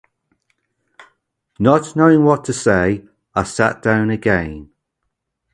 [1.59, 3.05] Not knowing what to say,
[3.35, 4.71] I sat down again.